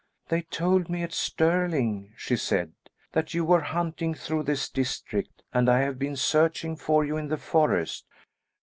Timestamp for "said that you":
2.35-3.45